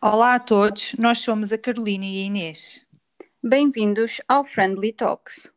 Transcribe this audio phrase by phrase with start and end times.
[0.00, 2.86] Olá a todos, nós somos a Carolina e a Inês.
[3.42, 5.52] Bem-vindos ao Friendly Talks.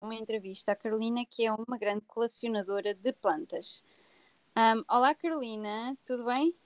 [0.00, 3.82] Uma entrevista à Carolina, que é uma grande colecionadora de plantas.
[4.56, 6.56] Um, olá, Carolina, tudo bem?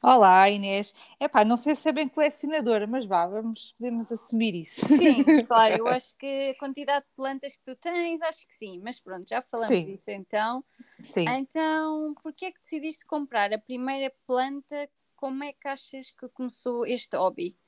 [0.00, 0.94] Olá, Inês.
[1.18, 4.86] Epá, não sei se é bem colecionadora, mas vá, vamos, podemos assumir isso.
[4.86, 8.80] Sim, claro, eu acho que a quantidade de plantas que tu tens, acho que sim,
[8.82, 9.84] mas pronto, já falamos sim.
[9.84, 10.64] disso então.
[11.02, 11.28] Sim.
[11.28, 14.88] Então, por que é que decidiste comprar a primeira planta?
[15.16, 17.58] Como é que achas que começou este hobby?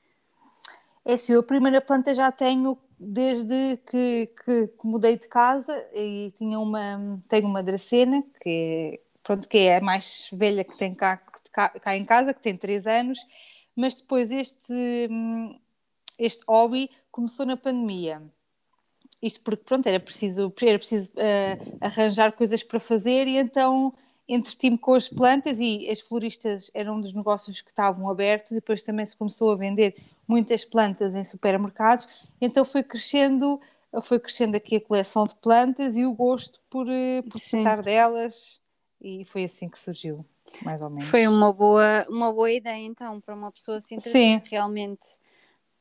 [1.03, 5.73] É assim, eu a primeira planta já tenho desde que, que, que mudei de casa
[5.93, 10.95] e tinha uma, tenho uma dracena, que, pronto, que é a mais velha que tem
[10.95, 11.17] cá
[11.51, 13.19] cá, cá em casa, que tem 3 anos,
[13.75, 15.09] mas depois este,
[16.17, 18.21] este hobby começou na pandemia.
[19.21, 23.93] Isto porque, pronto, era preciso, era preciso uh, arranjar coisas para fazer e então
[24.27, 28.55] entreti-me com as plantas e as floristas eram um dos negócios que estavam abertos e
[28.55, 29.95] depois também se começou a vender
[30.27, 32.07] muitas plantas em supermercados,
[32.39, 33.59] então foi crescendo
[34.01, 38.61] foi crescendo aqui a coleção de plantas e o gosto por, eh, por tratar delas
[39.01, 40.25] e foi assim que surgiu
[40.63, 41.05] mais ou menos.
[41.05, 45.05] Foi uma boa, uma boa ideia, então, para uma pessoa se interessar realmente.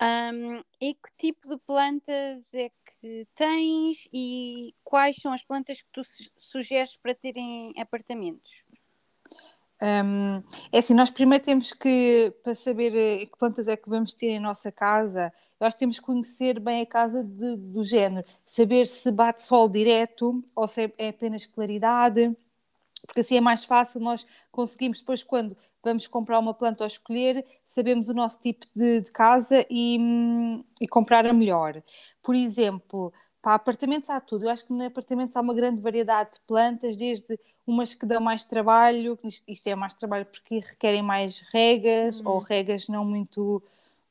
[0.02, 5.88] Um, e que tipo de plantas é que tens e quais são as plantas que
[5.92, 6.00] tu
[6.38, 8.64] sugeres para terem apartamentos?
[9.82, 14.12] Um, é assim, nós primeiro temos que, para saber eh, que plantas é que vamos
[14.12, 18.86] ter em nossa casa, nós temos que conhecer bem a casa de, do género, saber
[18.86, 22.34] se bate sol direto ou se é apenas claridade
[23.10, 27.44] porque assim é mais fácil, nós conseguimos depois, quando vamos comprar uma planta ou escolher,
[27.64, 29.98] sabemos o nosso tipo de, de casa e,
[30.80, 31.82] e, comprar a melhor.
[32.22, 34.44] Por exemplo, para apartamentos há tudo.
[34.44, 38.20] Eu acho que nos apartamentos há uma grande variedade de plantas, desde umas que dão
[38.20, 42.28] mais trabalho, isto, isto é mais trabalho porque requerem mais regas, uhum.
[42.28, 43.60] ou regas não muito,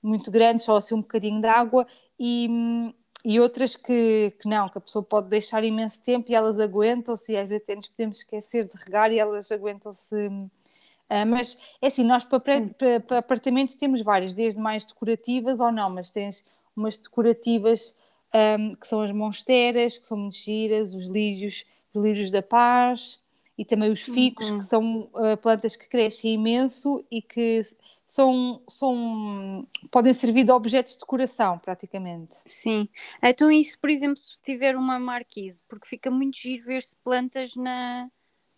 [0.04, 1.88] muito grandes, só assim um bocadinho de água,
[2.20, 2.94] e,
[3.24, 7.34] e outras que, que não, que a pessoa pode deixar imenso tempo e elas aguentam-se,
[7.34, 10.16] e às vezes até nos podemos esquecer de regar e elas aguentam-se.
[10.16, 15.72] Uh, mas é assim, nós para, para, para, apartamentos temos várias, desde mais decorativas ou
[15.72, 17.96] não, mas tens umas decorativas
[18.34, 23.20] um, que são as monsteras, que são muito giras, os lírios, os lírios da paz
[23.58, 24.60] e também os ficos, uhum.
[24.60, 27.62] que são uh, plantas que crescem imenso e que
[28.10, 32.38] são, são, podem servir de objetos de decoração, praticamente.
[32.44, 32.90] Sim.
[33.22, 38.10] Então, isso, por exemplo, se tiver uma marquise, porque fica muito giro ver-se plantas na,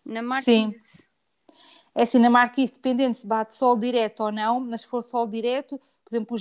[0.06, 0.78] na marquise.
[0.78, 1.02] Sim.
[1.94, 5.26] É assim, na marquise, dependendo se bate sol direto ou não, mas se for sol
[5.26, 6.36] direto, por exemplo,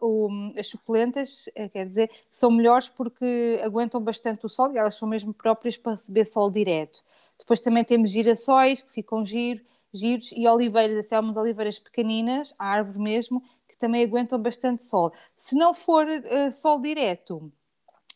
[0.00, 4.94] o, as suculentas, eh, quer dizer, são melhores porque aguentam bastante o sol e elas
[4.94, 7.04] são mesmo próprias para receber sol direto.
[7.36, 12.66] Depois também temos girassóis, que ficam giro, giros e oliveiras, assim, algumas oliveiras pequeninas, a
[12.66, 15.12] árvore mesmo, que também aguentam bastante sol.
[15.36, 17.52] Se não for uh, sol direto,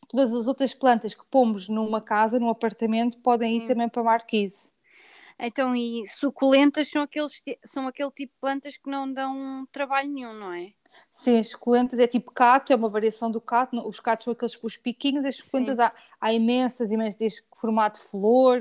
[0.09, 3.66] todas as outras plantas que pomos numa casa, num apartamento, podem ir hum.
[3.66, 4.75] também para a marquise.
[5.38, 10.32] Então, e suculentas são, aqueles, são aquele tipo de plantas que não dão trabalho nenhum,
[10.32, 10.72] não é?
[11.10, 13.76] Sim, as suculentas é tipo cato, é uma variação do cato.
[13.86, 18.00] Os catos são aqueles com os piquinhos, as suculentas há, há, imensas, imensas, desde formato
[18.00, 18.60] de flor,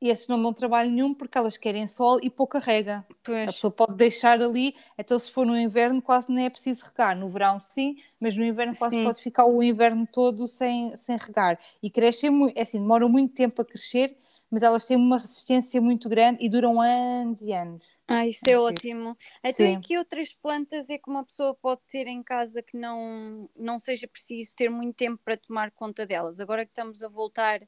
[0.00, 3.06] e esses não dão trabalho nenhum porque elas querem sol e pouca rega.
[3.22, 3.48] Pois.
[3.48, 7.16] A pessoa pode deixar ali, então se for no inverno quase nem é preciso regar.
[7.16, 9.04] No verão sim, mas no inverno quase sim.
[9.04, 11.58] pode ficar o inverno todo sem, sem regar.
[11.82, 14.16] E crescem muito, é assim, demoram muito tempo a crescer,
[14.50, 18.00] mas elas têm uma resistência muito grande e duram anos e anos.
[18.06, 19.16] Ah, isso é ótimo.
[19.44, 23.48] Então, e que outras plantas é que uma pessoa pode ter em casa que não,
[23.56, 26.38] não seja preciso ter muito tempo para tomar conta delas?
[26.38, 27.60] Agora que estamos a voltar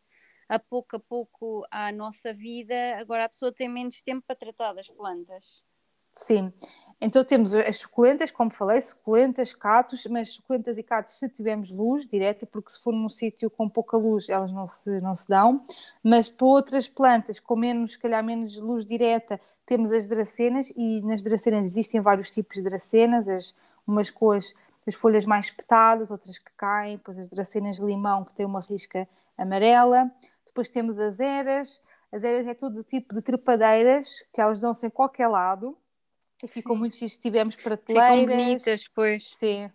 [0.48, 4.72] a pouco a pouco à nossa vida, agora a pessoa tem menos tempo para tratar
[4.72, 5.62] das plantas.
[6.10, 6.52] Sim,
[7.00, 12.08] então temos as suculentas, como falei, suculentas, catos, mas suculentas e catos se tivermos luz
[12.08, 15.64] direta, porque se for num sítio com pouca luz elas não se, não se dão,
[16.02, 21.00] mas para outras plantas com menos, se calhar menos luz direta, temos as dracenas e
[21.02, 23.54] nas dracenas existem vários tipos de dracenas, as,
[23.86, 24.52] umas com as,
[24.86, 28.60] as folhas mais petadas, outras que caem, depois as dracenas de limão que têm uma
[28.60, 29.06] risca
[29.38, 30.10] amarela,
[30.44, 31.80] depois temos as eras,
[32.12, 35.78] as eras é todo tipo de trepadeiras que elas dão-se em qualquer lado
[36.42, 38.20] e ficam muito giros se tivermos prateleiras.
[38.20, 39.30] Ficam bonitas, pois.
[39.34, 39.70] Sim.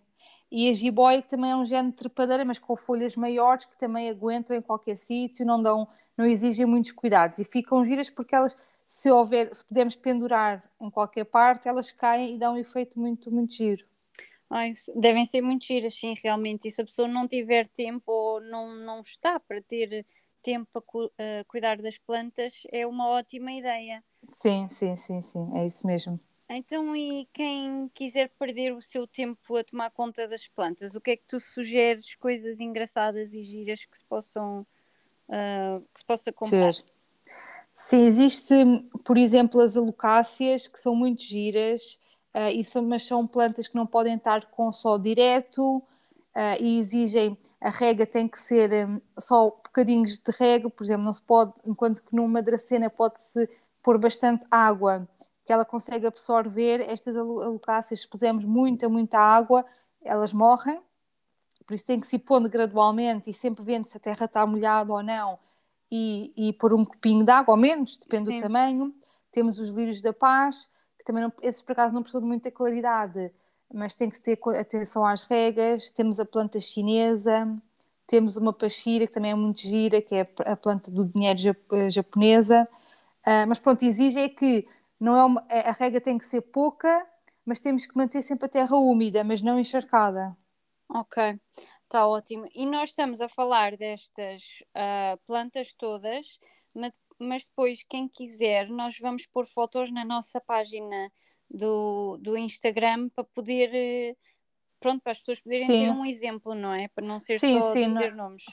[0.52, 3.78] E a jiboia que também é um género de trepadeira, mas com folhas maiores que
[3.78, 8.36] também aguentam em qualquer sítio, não dão, não exigem muitos cuidados e ficam giras porque
[8.36, 8.56] elas
[8.86, 13.32] se houver, se pudermos pendurar em qualquer parte, elas caem e dão um efeito muito,
[13.32, 13.84] muito giro.
[14.50, 16.68] Ai, devem ser muito giras, sim, realmente.
[16.68, 20.06] E se a pessoa não tiver tempo ou não, não está para ter
[20.44, 21.12] tempo a cu uh,
[21.48, 24.04] cuidar das plantas, é uma ótima ideia.
[24.30, 26.20] Sim, sim, sim, sim, é isso mesmo.
[26.50, 31.12] Então, e quem quiser perder o seu tempo a tomar conta das plantas, o que
[31.12, 34.62] é que tu sugeres, coisas engraçadas e giras que se possam
[35.30, 36.74] uh, que se possa comprar?
[37.74, 38.54] Sim, existe,
[39.04, 42.00] por exemplo, as alocáceas que são muito giras,
[42.34, 45.84] uh, mas são plantas que não podem estar com sol direto uh,
[46.60, 51.14] e exigem, a rega tem que ser um, só bocadinhos de rega, por exemplo, não
[51.14, 53.50] se pode, enquanto que numa dracena pode-se
[53.82, 55.08] pôr bastante água
[55.46, 59.66] que ela consegue absorver estas alocáceas, se pusermos muita, muita água,
[60.02, 60.82] elas morrem,
[61.66, 64.92] por isso tem que se pondo gradualmente e sempre vendo se a terra está molhada
[64.92, 65.40] ou não
[65.92, 68.38] e, e pôr um copinho de água, ou menos, depende Sim.
[68.38, 68.94] do tamanho.
[69.32, 70.70] Temos os lírios da paz,
[71.04, 73.32] também não, esses por acaso não precisam de muita claridade,
[73.74, 75.92] mas tem que ter atenção às regas.
[75.92, 77.48] Temos a planta chinesa,
[78.06, 81.90] temos uma pachira que também é muito gira, que é a planta do dinheiro eh,
[81.90, 82.68] japonesa.
[83.26, 84.68] Uh, mas pronto, exige é que
[85.00, 87.06] não é uma, a rega tem que ser pouca,
[87.46, 90.36] mas temos que manter sempre a terra úmida, mas não encharcada.
[90.90, 91.40] Ok,
[91.84, 92.46] está ótimo.
[92.54, 96.40] E nós estamos a falar destas uh, plantas todas,
[96.74, 96.92] mas,
[97.24, 101.12] mas, depois, quem quiser, nós vamos pôr fotos na nossa página
[101.50, 104.16] do, do Instagram para poder,
[104.80, 105.86] pronto, para as pessoas poderem sim.
[105.86, 106.88] ter um exemplo, não é?
[106.88, 108.26] Para não ser sim, só sim, dizer não...
[108.26, 108.46] nomes.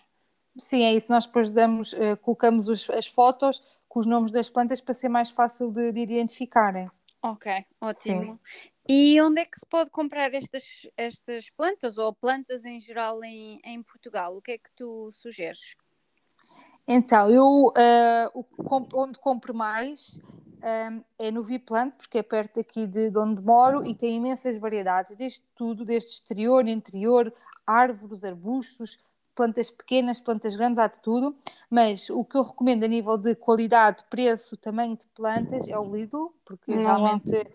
[0.58, 1.06] Sim, é isso.
[1.11, 5.08] Nós depois damos, uh, colocamos os, as fotos com os nomes das plantas para ser
[5.08, 6.90] mais fácil de, de identificarem.
[7.22, 8.40] Ok, ótimo.
[8.44, 8.70] Sim.
[8.88, 10.64] E onde é que se pode comprar estas,
[10.96, 14.37] estas plantas ou plantas em geral em, em Portugal?
[14.37, 15.76] O que é que tu sugeres?
[16.92, 18.44] Então, eu uh,
[18.92, 20.20] onde compro mais
[20.60, 24.58] um, é no Viplant, porque é perto aqui de, de onde moro e tem imensas
[24.58, 27.32] variedades, desde tudo, desde exterior, interior,
[27.64, 28.98] árvores, arbustos,
[29.37, 31.37] plantas pequenas, plantas grandes, há de tudo,
[31.70, 35.94] mas o que eu recomendo a nível de qualidade, preço, tamanho de plantas é o
[35.94, 36.82] Lidl, porque Não.
[36.82, 37.46] realmente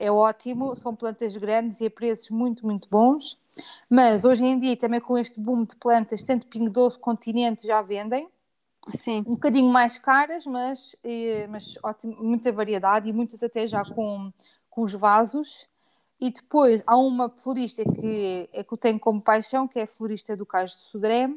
[0.00, 3.38] é ótimo, são plantas grandes e a preços muito, muito bons.
[3.88, 7.80] Mas hoje em dia, também com este boom de plantas, tanto Pingo Doce, Continente já
[7.82, 8.28] vendem.
[8.88, 9.18] Sim.
[9.20, 10.96] Um bocadinho mais caras, mas,
[11.48, 14.32] mas ótimo, muita variedade e muitas até já com,
[14.68, 15.68] com os vasos.
[16.20, 19.86] E depois há uma florista que é que eu tenho como paixão, que é a
[19.86, 21.30] florista do Cais de Sodré,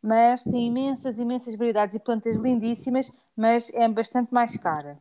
[0.00, 5.00] mas tem imensas, imensas variedades e plantas lindíssimas, mas é bastante mais cara.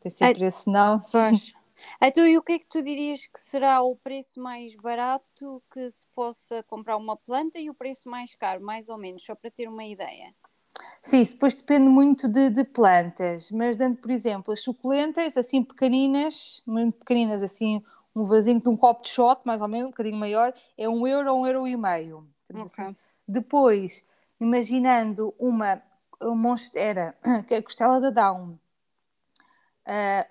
[0.00, 1.00] tem sempre é, esse não.
[1.00, 1.52] Pois.
[2.00, 5.90] Então, e o que é que tu dirias que será o preço mais barato que
[5.90, 9.50] se possa comprar uma planta e o preço mais caro, mais ou menos, só para
[9.50, 10.34] ter uma ideia?
[11.06, 15.62] Sim, isso depois depende muito de, de, plantas, mas dando, por exemplo, as suculentas, assim
[15.62, 17.80] pequeninas, muito pequeninas, assim
[18.12, 21.06] um vasinho de um copo de shot, mais ou menos, um bocadinho maior, é um
[21.06, 22.26] euro ou um euro e meio.
[22.50, 22.60] Okay.
[22.60, 22.96] Assim.
[23.26, 24.04] Depois,
[24.40, 25.80] imaginando uma,
[26.20, 27.16] uma monstera,
[27.46, 28.58] que é a costela da Down,
[29.86, 30.26] uh,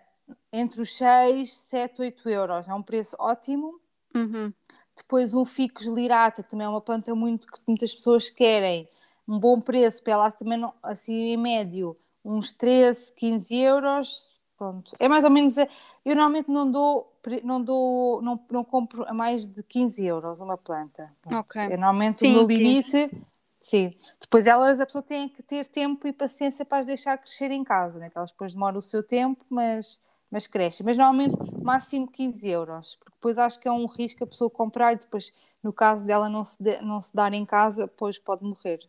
[0.51, 3.79] entre os 6, 7, 8 euros, é um preço ótimo.
[4.13, 4.51] Uhum.
[4.93, 8.89] Depois um ficus lirata, que também é uma planta muito que muitas pessoas querem,
[9.27, 14.95] um bom preço, para ela também não, assim em médio, uns 13, 15 euros, Pronto.
[14.99, 15.57] É mais ou menos.
[15.57, 15.67] Eu
[16.05, 17.13] normalmente não dou,
[17.43, 21.13] não dou, não, não compro a mais de 15 euros uma planta.
[21.25, 21.61] Ok.
[21.61, 23.11] É normalmente sim, o meu limite.
[23.59, 23.93] Sim.
[24.19, 27.63] Depois elas, a pessoa tem que ter tempo e paciência para as deixar crescer em
[27.63, 28.09] casa, né?
[28.09, 29.99] Que elas depois demoram o seu tempo, mas,
[30.31, 30.85] mas crescem.
[30.85, 34.93] Mas normalmente máximo 15 euros, porque depois acho que é um risco a pessoa comprar
[34.93, 38.43] e depois, no caso dela não se, de, não se dar em casa, depois pode
[38.43, 38.79] morrer.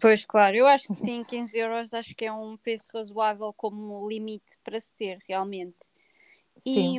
[0.00, 4.08] Pois claro, eu acho que sim, 15 euros acho que é um preço razoável como
[4.08, 5.90] limite para se ter realmente.
[6.64, 6.96] E,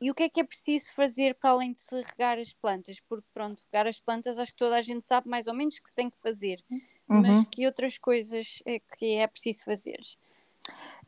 [0.00, 3.00] e, o que é que é preciso fazer para além de se regar as plantas?
[3.08, 5.88] Porque pronto, regar as plantas acho que toda a gente sabe mais ou menos que
[5.88, 6.62] se tem que fazer,
[7.08, 7.22] uhum.
[7.22, 10.00] mas que outras coisas é que é preciso fazer?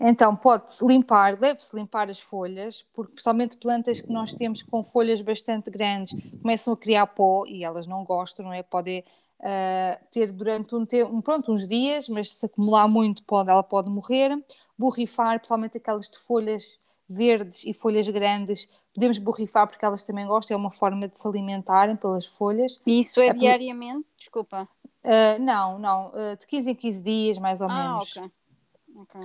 [0.00, 5.20] Então, pode-se limpar, deve-se limpar as folhas, porque principalmente plantas que nós temos com folhas
[5.20, 8.62] bastante grandes começam a criar pó e elas não gostam, não é?
[8.62, 9.04] Podem
[9.42, 13.90] uh, ter durante um tempo, pronto, uns dias, mas se acumular muito pode, ela pode
[13.90, 14.30] morrer.
[14.78, 20.54] Borrifar, principalmente aquelas de folhas verdes e folhas grandes, podemos borrifar porque elas também gostam,
[20.54, 22.80] é uma forma de se alimentarem pelas folhas.
[22.86, 24.06] E isso é, é diariamente?
[24.16, 24.68] Desculpa.
[25.04, 28.16] Uh, não, não, uh, de 15 em 15 dias, mais ou ah, menos.
[28.16, 28.30] Ok.
[28.96, 29.20] okay.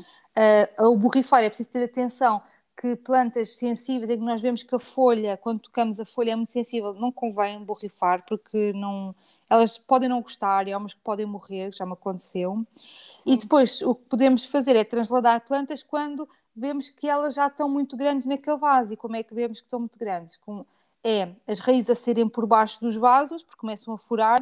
[0.77, 2.41] Uh, o borrifar é preciso ter atenção
[2.79, 6.35] que plantas sensíveis em que nós vemos que a folha, quando tocamos a folha é
[6.35, 9.15] muito sensível, não convém borrifar porque não,
[9.49, 12.63] elas podem não gostar e há umas que podem morrer, já me aconteceu.
[12.75, 13.33] Sim.
[13.33, 17.67] E depois o que podemos fazer é transladar plantas quando vemos que elas já estão
[17.67, 18.93] muito grandes naquele vaso.
[18.93, 20.37] E como é que vemos que estão muito grandes?
[20.37, 20.63] Com,
[21.03, 24.39] é as raízes a serem por baixo dos vasos, porque começam a furar,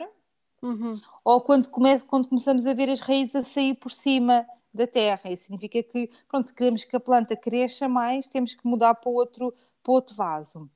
[0.62, 1.00] Uhum.
[1.24, 5.30] ou quando, come quando começamos a ver as raízes a sair por cima da terra.
[5.30, 9.10] Isso significa que, pronto, se queremos que a planta cresça mais, temos que mudar para
[9.10, 9.54] outro,
[9.84, 10.70] para outro vaso.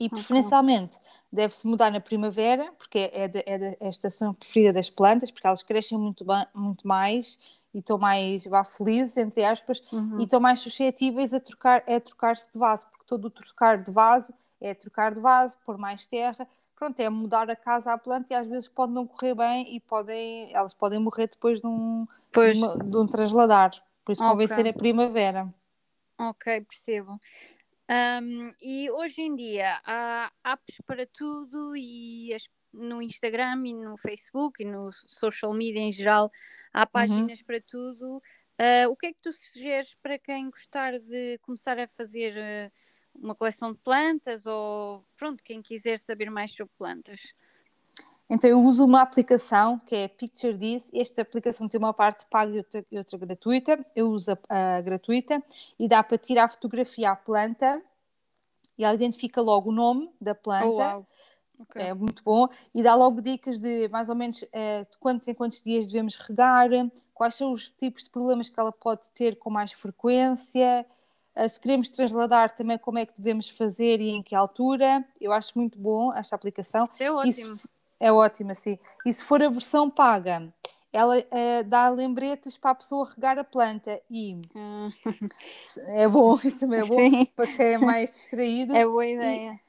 [0.00, 1.08] E preferencialmente okay.
[1.32, 5.30] deve-se mudar na primavera, porque é, de, é, de, é, a estação preferida das plantas,
[5.30, 7.36] porque elas crescem muito, muito mais
[7.74, 10.20] e estão mais vá, felizes, entre aspas, uhum.
[10.20, 13.90] e estão mais suscetíveis a trocar a trocar-se de vaso, porque todo o trocar de
[13.90, 16.46] vaso é trocar de vaso, pôr mais terra,
[16.78, 19.80] pronto, é mudar a casa à planta e às vezes pode não correr bem e
[19.80, 23.70] podem, elas podem morrer depois de um, de, uma, de um trasladar.
[24.04, 24.30] Por isso okay.
[24.30, 25.52] convém ser a primavera.
[26.16, 27.20] Ok, percebo.
[27.90, 33.96] Um, e hoje em dia há apps para tudo e as, no Instagram e no
[33.96, 36.30] Facebook e no social media em geral
[36.72, 36.86] há uhum.
[36.92, 37.44] páginas uhum.
[37.44, 38.22] para tudo.
[38.60, 42.72] Uh, o que é que tu sugeres para quem gostar de começar a fazer uh,
[43.20, 47.34] uma coleção de plantas ou pronto, quem quiser saber mais sobre plantas?
[48.30, 50.90] Então eu uso uma aplicação que é Picture This.
[50.92, 53.86] Esta aplicação tem uma parte paga e outra, e outra gratuita.
[53.96, 55.42] Eu uso a, a, gratuita
[55.78, 57.82] e dá para tirar a fotografia à planta
[58.76, 60.98] e ela identifica logo o nome da planta.
[60.98, 61.82] Oh, okay.
[61.82, 62.48] É muito bom.
[62.74, 66.16] E dá logo dicas de mais ou menos uh, de quantos em quantos dias devemos
[66.16, 66.68] regar,
[67.14, 70.84] quais são os tipos de problemas que ela pode ter com mais frequência.
[71.38, 75.04] Uh, se queremos trasladar também como é que devemos fazer e em que altura.
[75.20, 76.84] Eu acho muito bom esta aplicação.
[76.98, 77.30] É ótimo.
[77.30, 77.68] Isso,
[78.00, 78.78] é ótima, sim.
[79.06, 80.52] E se for a versão paga,
[80.92, 84.90] ela uh, dá lembretes para a pessoa regar a planta e hum.
[85.86, 87.26] é bom, isso também é bom sim.
[87.36, 88.74] para quem é mais distraído.
[88.74, 89.52] É boa ideia.
[89.52, 89.67] E,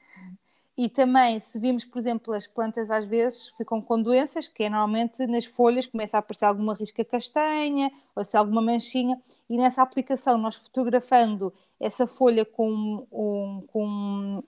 [0.84, 4.70] e, também, se vimos, por exemplo, as plantas às vezes ficam com doenças, que é
[4.70, 9.82] normalmente nas folhas começa a aparecer alguma risca castanha ou se alguma manchinha, e nessa
[9.82, 14.42] aplicação nós fotografando essa folha com, um, com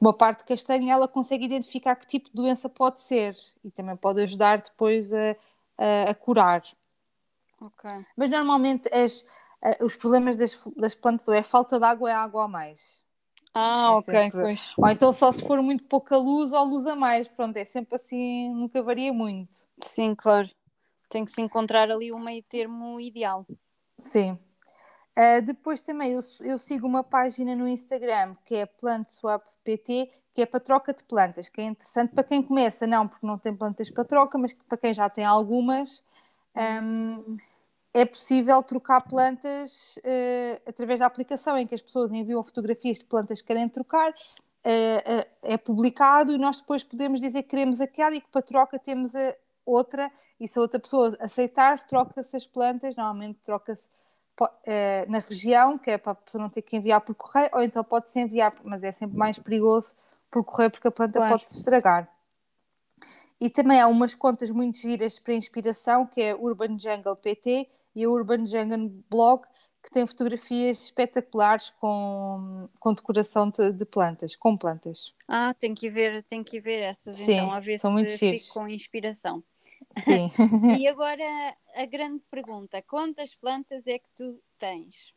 [0.00, 3.94] com uma parte castanha, ela consegue identificar que tipo de doença pode ser e também
[3.94, 5.36] pode ajudar depois a,
[5.76, 6.62] a, a curar.
[7.60, 8.06] Okay.
[8.16, 9.26] Mas normalmente as,
[9.78, 13.04] os problemas das, das plantas é falta de água ou é água a mais.
[13.54, 14.40] Ah, é ok, sempre...
[14.42, 14.74] pois.
[14.76, 17.96] Ou então só se for muito pouca luz ou luz a mais, pronto, é sempre
[17.96, 19.68] assim, nunca varia muito.
[19.82, 20.48] Sim, claro.
[21.08, 23.44] Tem que se encontrar ali o meio termo ideal.
[23.98, 24.38] Sim.
[25.18, 30.46] Uh, depois também eu, eu, sigo uma página no Instagram que é PlantSwapPT, que é
[30.46, 33.90] para troca de plantas, que é interessante para quem começa, não porque não tem plantas
[33.90, 36.04] para troca, mas para quem já tem algumas,
[36.56, 37.36] um,
[37.92, 43.04] é possível trocar plantas uh, através da aplicação em que as pessoas enviam fotografias de
[43.04, 48.14] plantas que querem trocar, uh, é publicado e nós depois podemos dizer que queremos aquela
[48.14, 49.34] e que para troca temos a
[49.66, 53.88] outra, e se a outra pessoa aceitar, troca-se as plantas, normalmente troca-se
[55.06, 57.84] na região, que é para a pessoa não ter que enviar por correio, ou então
[57.84, 59.94] pode-se enviar, mas é sempre mais perigoso
[60.30, 61.32] por correio porque a planta claro.
[61.34, 62.08] pode se estragar.
[63.40, 68.04] E também há umas contas muito giras para inspiração, que é Urban Jungle PT e
[68.04, 69.44] a Urban Jungle Blog,
[69.82, 75.14] que tem fotografias espetaculares com, com decoração de, de, plantas, com plantas.
[75.26, 78.10] Ah, tem que ver, tem que ver essas Sim, então, a ver são se muito
[78.10, 79.42] fico com inspiração.
[80.04, 80.30] Sim.
[80.78, 81.24] e agora
[81.74, 85.14] a grande pergunta: quantas plantas é que tu tens?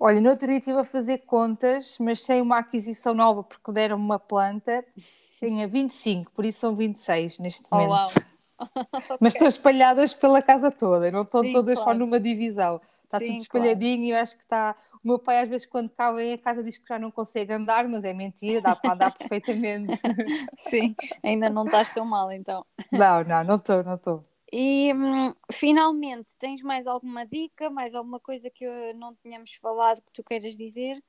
[0.00, 3.96] Olha, no outro dia estive a fazer contas, mas sem uma aquisição nova, porque deram
[3.96, 4.84] uma planta,
[5.46, 8.10] tinha 25, por isso são 26 neste oh, momento.
[8.10, 8.22] okay.
[9.20, 11.92] Mas estão espalhadas pela casa toda, não estão Sim, todas claro.
[11.92, 12.80] só numa divisão.
[13.04, 14.06] Está Sim, tudo espalhadinho claro.
[14.06, 14.74] e eu acho que está.
[15.04, 17.52] O meu pai, às vezes, quando cá vem a casa, diz que já não consegue
[17.52, 19.92] andar, mas é mentira, dá para andar perfeitamente.
[20.56, 22.64] Sim, ainda não estás tão mal então.
[22.90, 24.24] Não, não, não estou, não estou.
[24.50, 30.12] E hum, finalmente, tens mais alguma dica, mais alguma coisa que não tínhamos falado que
[30.12, 31.02] tu queiras dizer?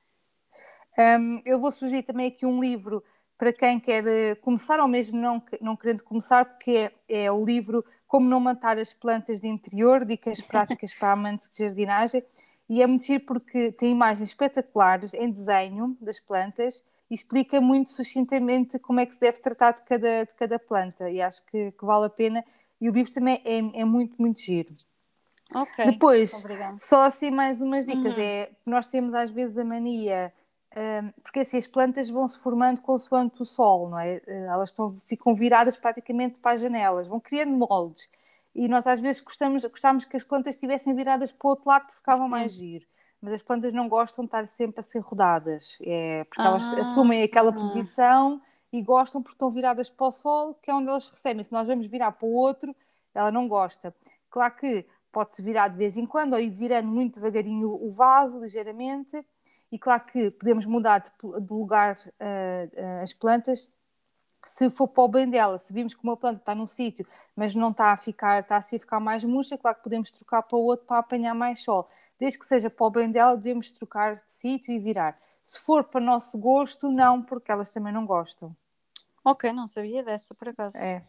[0.98, 3.02] Um, eu vou sugerir também aqui um livro
[3.36, 7.44] para quem quer eh, começar ou mesmo não, não querendo começar, porque é, é o
[7.44, 12.22] livro Como Não Matar as Plantas de Interior, Dicas Práticas para Amantes de Jardinagem.
[12.68, 17.90] E é muito giro porque tem imagens espetaculares em desenho das plantas e explica muito
[17.90, 21.10] sucintamente como é que se deve tratar de cada, de cada planta.
[21.10, 22.44] E acho que, que vale a pena
[22.80, 24.74] e o livro também é, é muito, muito giro.
[25.54, 25.84] Ok.
[25.86, 26.76] Depois, Obrigada.
[26.78, 28.16] só assim mais umas dicas.
[28.16, 28.22] Uhum.
[28.22, 30.32] É nós temos às vezes a mania,
[31.22, 34.20] porque assim as plantas vão se formando consoante o sol, não é?
[34.26, 38.08] Eh, elas estão, ficam viradas praticamente para as janelas, vão criando moldes.
[38.54, 41.82] E nós às vezes gostamos, gostamos que as plantas estivessem viradas para o outro lado
[41.82, 42.86] porque ficavam mais giro.
[43.20, 46.72] Mas as plantas não gostam de estar sempre a ser rodadas, é, porque ah, elas
[46.74, 47.54] assumem aquela ah.
[47.54, 48.38] posição
[48.72, 51.42] e gostam porque estão viradas para o sol, que é onde elas recebem.
[51.42, 52.74] Se nós vamos virar para o outro,
[53.14, 53.94] ela não gosta.
[54.28, 58.40] Claro que pode-se virar de vez em quando ou ir virando muito devagarinho o vaso,
[58.40, 59.24] ligeiramente.
[59.74, 63.68] E claro que podemos mudar de, de lugar uh, uh, as plantas
[64.46, 67.04] se for para o bem dela, se vimos que uma planta está num sítio,
[67.34, 70.42] mas não está a ficar, está assim a ficar mais murcha, claro que podemos trocar
[70.42, 71.88] para o outro para apanhar mais sol.
[72.20, 75.18] Desde que seja para o bem dela, devemos trocar de sítio e virar.
[75.42, 78.54] Se for para o nosso gosto, não, porque elas também não gostam.
[79.24, 80.76] Ok, não sabia dessa por acaso.
[80.78, 81.02] É.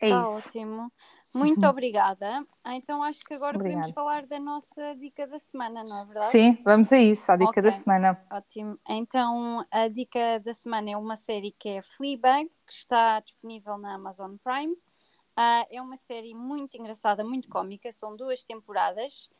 [0.00, 0.48] É tá isso.
[0.48, 0.92] ótimo.
[1.38, 2.46] Muito obrigada.
[2.64, 3.80] Ah, então acho que agora Obrigada.
[3.80, 6.30] podemos falar da nossa dica da semana, não é verdade?
[6.30, 7.62] Sim, vamos a isso, a dica okay.
[7.62, 8.26] da semana.
[8.30, 8.78] Ótimo.
[8.88, 13.94] Então a dica da semana é uma série que é Fleabag, que está disponível na
[13.94, 14.72] Amazon Prime.
[14.72, 19.30] Uh, é uma série muito engraçada, muito cómica, são duas temporadas.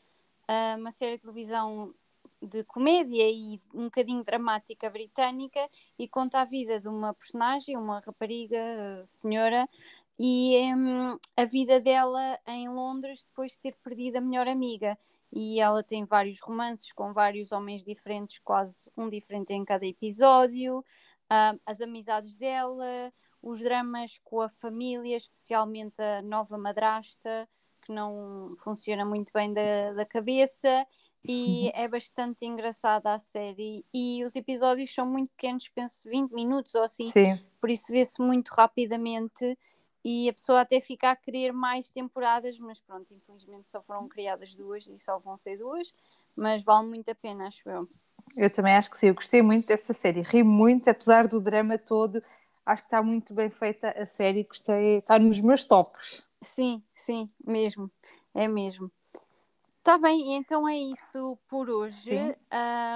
[0.47, 1.93] Uh, uma série de televisão
[2.41, 5.59] de comédia e um bocadinho dramática britânica
[5.97, 8.57] e conta a vida de uma personagem, uma rapariga,
[9.03, 9.67] senhora,
[10.21, 14.97] e um, a vida dela em Londres depois de ter perdido a melhor amiga.
[15.31, 20.79] E ela tem vários romances com vários homens diferentes, quase um diferente em cada episódio,
[20.79, 27.47] uh, as amizades dela, os dramas com a família, especialmente a nova madrasta,
[27.81, 30.85] que não funciona muito bem da, da cabeça.
[31.23, 33.85] E é bastante engraçada a série.
[33.93, 37.09] E os episódios são muito pequenos, penso 20 minutos ou assim.
[37.09, 37.39] Sim.
[37.61, 39.57] Por isso vê-se muito rapidamente
[40.03, 44.55] e a pessoa até fica a querer mais temporadas, mas pronto, infelizmente só foram criadas
[44.55, 45.93] duas e só vão ser duas,
[46.35, 47.87] mas vale muito a pena, acho eu.
[48.35, 51.77] Eu também acho que sim, eu gostei muito dessa série, ri muito, apesar do drama
[51.77, 52.23] todo,
[52.65, 56.23] acho que está muito bem feita a série, gostei, está nos meus tops.
[56.41, 57.91] Sim, sim, mesmo,
[58.33, 58.91] é mesmo.
[59.79, 62.15] Está bem, então é isso por hoje.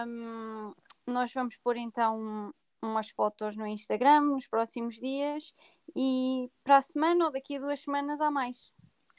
[0.08, 0.74] Um,
[1.08, 2.54] nós vamos pôr então
[2.86, 5.54] umas fotos no Instagram nos próximos dias
[5.96, 8.72] e para a semana ou daqui a duas semanas há mais.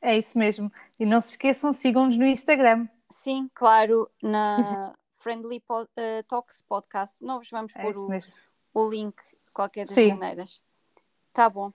[0.03, 0.71] É isso mesmo.
[0.99, 2.87] E não se esqueçam, sigam-nos no Instagram.
[3.11, 7.25] Sim, claro, na Friendly Pod, uh, Talks Podcast.
[7.25, 8.09] Nós vamos é pôr o,
[8.75, 10.11] o, link de qualquer das Sim.
[10.11, 10.61] maneiras.
[11.33, 11.73] Tá bom.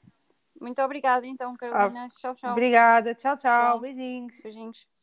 [0.62, 2.05] Muito obrigada então, Carolina.
[2.05, 2.51] Ah, tchau, tchau.
[2.51, 3.15] Obrigada.
[3.15, 3.72] Tchau, tchau.
[3.72, 3.79] tchau.
[3.79, 4.41] Beijinhos.
[4.43, 4.98] Beijinhos.